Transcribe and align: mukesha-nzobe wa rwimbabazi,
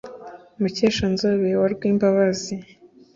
mukesha-nzobe 0.59 1.49
wa 1.59 1.67
rwimbabazi, 1.73 2.55